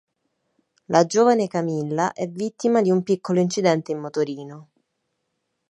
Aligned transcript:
La 0.87 1.05
giovane 1.05 1.45
Camilla 1.47 2.11
è 2.13 2.27
vittima 2.27 2.81
di 2.81 2.89
un 2.89 3.03
piccolo 3.03 3.39
incidente 3.39 3.91
in 3.91 3.99
motorino. 3.99 4.69